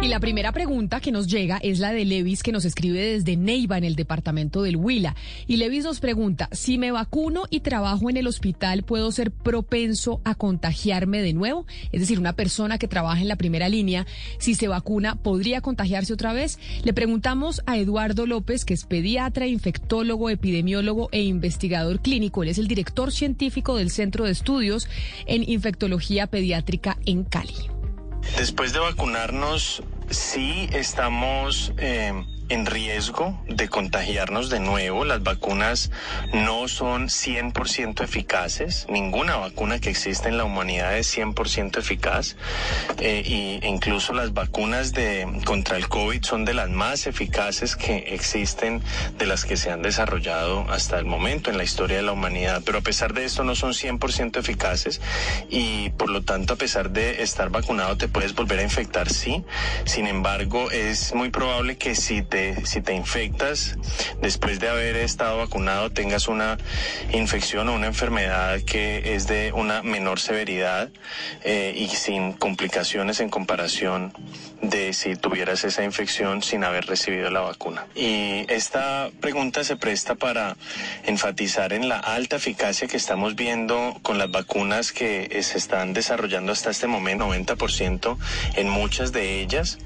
Y 0.00 0.06
la 0.06 0.20
primera 0.20 0.52
pregunta 0.52 1.00
que 1.00 1.10
nos 1.10 1.26
llega 1.26 1.58
es 1.60 1.80
la 1.80 1.92
de 1.92 2.04
Levis, 2.04 2.44
que 2.44 2.52
nos 2.52 2.64
escribe 2.64 3.00
desde 3.00 3.36
Neiva, 3.36 3.78
en 3.78 3.82
el 3.82 3.96
departamento 3.96 4.62
del 4.62 4.76
Huila. 4.76 5.16
Y 5.48 5.56
Levis 5.56 5.82
nos 5.82 5.98
pregunta, 5.98 6.48
si 6.52 6.78
me 6.78 6.92
vacuno 6.92 7.46
y 7.50 7.60
trabajo 7.60 8.08
en 8.08 8.16
el 8.16 8.28
hospital, 8.28 8.84
¿puedo 8.84 9.10
ser 9.10 9.32
propenso 9.32 10.20
a 10.24 10.36
contagiarme 10.36 11.20
de 11.20 11.32
nuevo? 11.32 11.66
Es 11.90 12.00
decir, 12.00 12.20
una 12.20 12.34
persona 12.34 12.78
que 12.78 12.86
trabaja 12.86 13.20
en 13.20 13.26
la 13.26 13.34
primera 13.34 13.68
línea, 13.68 14.06
si 14.38 14.54
se 14.54 14.68
vacuna, 14.68 15.16
¿podría 15.16 15.62
contagiarse 15.62 16.12
otra 16.12 16.32
vez? 16.32 16.60
Le 16.84 16.92
preguntamos 16.92 17.60
a 17.66 17.76
Eduardo 17.76 18.24
López, 18.24 18.64
que 18.64 18.74
es 18.74 18.84
pediatra, 18.84 19.48
infectólogo, 19.48 20.30
epidemiólogo 20.30 21.08
e 21.10 21.22
investigador 21.22 22.00
clínico. 22.00 22.44
Él 22.44 22.50
es 22.50 22.58
el 22.58 22.68
director 22.68 23.10
científico 23.10 23.76
del 23.76 23.90
Centro 23.90 24.26
de 24.26 24.30
Estudios 24.30 24.88
en 25.26 25.48
Infectología 25.48 26.28
Pediátrica 26.28 26.98
en 27.04 27.24
Cali. 27.24 27.77
Después 28.36 28.72
de 28.72 28.78
vacunarnos, 28.78 29.82
sí 30.10 30.68
estamos 30.72 31.72
eh, 31.78 32.12
en 32.48 32.66
riesgo 32.66 33.38
de 33.46 33.68
contagiarnos 33.68 34.50
de 34.50 34.60
nuevo. 34.60 35.04
Las 35.04 35.22
vacunas 35.22 35.90
no 36.32 36.68
son 36.68 37.08
100% 37.08 38.02
eficaces. 38.02 38.86
Ninguna 38.88 39.36
vacuna 39.36 39.78
que 39.80 39.90
existe 39.90 40.28
en 40.28 40.38
la 40.38 40.44
humanidad 40.44 40.96
es 40.96 41.16
100% 41.16 41.78
eficaz. 41.78 42.36
Eh, 43.00 43.22
y 43.24 43.66
incluso 43.66 44.12
las 44.12 44.32
vacunas 44.32 44.92
de, 44.92 45.26
contra 45.44 45.76
el 45.76 45.88
COVID 45.88 46.22
son 46.22 46.44
de 46.44 46.54
las 46.54 46.70
más 46.70 47.06
eficaces 47.06 47.76
que 47.76 48.14
existen, 48.14 48.82
de 49.18 49.26
las 49.26 49.44
que 49.44 49.56
se 49.56 49.70
han 49.70 49.82
desarrollado 49.82 50.66
hasta 50.70 50.98
el 50.98 51.04
momento 51.04 51.50
en 51.50 51.58
la 51.58 51.64
historia 51.64 51.98
de 51.98 52.02
la 52.02 52.12
humanidad. 52.12 52.62
Pero 52.64 52.78
a 52.78 52.82
pesar 52.82 53.12
de 53.12 53.24
esto 53.24 53.44
no 53.44 53.54
son 53.54 53.72
100% 53.72 54.38
eficaces 54.38 55.00
y 55.50 55.90
por 55.90 56.10
lo 56.10 56.22
tanto 56.22 56.54
a 56.54 56.56
pesar 56.56 56.90
de 56.90 57.22
estar 57.22 57.50
vacunado 57.50 57.96
te 57.96 58.08
puedes 58.08 58.34
volver 58.34 58.60
a 58.60 58.62
infectar, 58.62 59.10
sí. 59.10 59.44
Sin 59.84 60.06
embargo, 60.06 60.70
es 60.70 61.14
muy 61.14 61.30
probable 61.30 61.76
que 61.76 61.94
si 61.94 62.22
te 62.22 62.37
si 62.64 62.80
te 62.80 62.94
infectas 62.94 63.76
después 64.20 64.60
de 64.60 64.68
haber 64.68 64.96
estado 64.96 65.38
vacunado 65.38 65.90
tengas 65.90 66.28
una 66.28 66.58
infección 67.12 67.68
o 67.68 67.74
una 67.74 67.86
enfermedad 67.86 68.60
que 68.62 69.14
es 69.14 69.26
de 69.26 69.52
una 69.52 69.82
menor 69.82 70.20
severidad 70.20 70.90
eh, 71.44 71.72
y 71.76 71.88
sin 71.88 72.32
complicaciones 72.32 73.20
en 73.20 73.28
comparación 73.28 74.12
de 74.62 74.92
si 74.92 75.16
tuvieras 75.16 75.64
esa 75.64 75.84
infección 75.84 76.42
sin 76.42 76.64
haber 76.64 76.86
recibido 76.86 77.30
la 77.30 77.40
vacuna. 77.40 77.86
Y 77.94 78.44
esta 78.48 79.10
pregunta 79.20 79.64
se 79.64 79.76
presta 79.76 80.14
para 80.14 80.56
enfatizar 81.04 81.72
en 81.72 81.88
la 81.88 81.98
alta 81.98 82.36
eficacia 82.36 82.88
que 82.88 82.96
estamos 82.96 83.36
viendo 83.36 83.96
con 84.02 84.18
las 84.18 84.30
vacunas 84.30 84.92
que 84.92 85.42
se 85.42 85.58
están 85.58 85.92
desarrollando 85.92 86.52
hasta 86.52 86.70
este 86.70 86.86
momento, 86.86 87.26
90% 87.28 88.16
en 88.56 88.68
muchas 88.68 89.12
de 89.12 89.40
ellas, 89.40 89.78